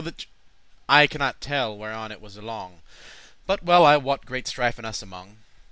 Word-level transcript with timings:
* 0.01 0.01
*so 0.01 0.05
may 0.05 0.09
I 0.09 0.13
thrive* 0.15 0.25
I 0.89 1.05
cannot 1.05 1.41
tell 1.41 1.77
whereon 1.77 2.11
it 2.11 2.19
was 2.19 2.35
along, 2.35 2.81
But 3.45 3.61
well 3.61 3.85
I 3.85 3.97
wot 3.97 4.25
great 4.25 4.47
strife 4.47 4.79
is 4.79 4.85
us 4.85 5.03
among." 5.03 5.37